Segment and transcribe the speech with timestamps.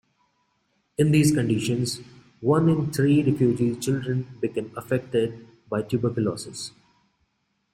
[0.97, 2.01] In these conditions,
[2.39, 6.71] one in three refugee children became affected by tuberculosis.